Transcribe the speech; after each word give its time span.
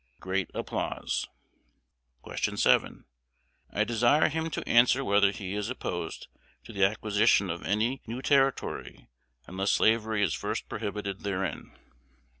[Great 0.19 0.49
applause.] 0.55 1.27
Q 2.25 2.57
7. 2.57 3.05
"I 3.71 3.83
desire 3.83 4.29
him 4.29 4.49
to 4.49 4.67
answer 4.67 5.05
whether 5.05 5.29
he 5.29 5.53
is 5.53 5.69
opposed 5.69 6.27
to 6.63 6.73
the 6.73 6.83
acquisition 6.83 7.51
of 7.51 7.61
any 7.61 8.01
new 8.07 8.23
territory 8.23 9.09
unless 9.45 9.73
slavery 9.73 10.23
is 10.23 10.33
first 10.33 10.67
prohibited 10.67 11.19
therein." 11.19 11.77